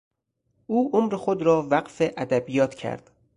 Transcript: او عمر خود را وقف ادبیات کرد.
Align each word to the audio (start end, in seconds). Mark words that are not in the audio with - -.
او 0.67 0.91
عمر 0.93 1.15
خود 1.17 1.41
را 1.41 1.67
وقف 1.69 2.01
ادبیات 2.17 2.75
کرد. 2.75 3.11